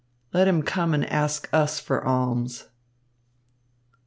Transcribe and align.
Let 0.33 0.47
him 0.47 0.63
come 0.63 0.95
and 0.95 1.05
ask 1.05 1.47
us 1.53 1.79
for 1.79 2.03
alms." 2.03 2.69